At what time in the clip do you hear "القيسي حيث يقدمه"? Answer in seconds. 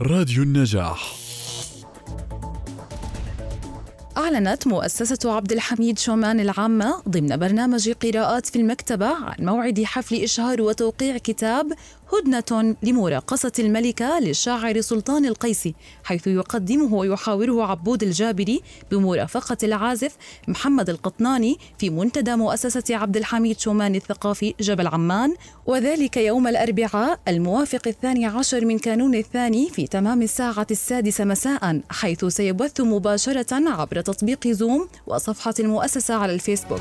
15.26-16.94